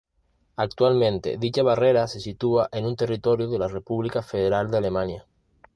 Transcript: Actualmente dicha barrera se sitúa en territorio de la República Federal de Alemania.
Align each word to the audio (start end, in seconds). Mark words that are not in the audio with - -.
Actualmente 0.55 1.37
dicha 1.37 1.61
barrera 1.61 2.07
se 2.07 2.19
sitúa 2.19 2.67
en 2.71 2.95
territorio 2.95 3.47
de 3.51 3.59
la 3.59 3.67
República 3.67 4.23
Federal 4.23 4.71
de 4.71 4.77
Alemania. 4.79 5.27